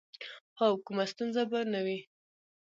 [0.59, 1.99] هو، کومه ستونزه به نه وي.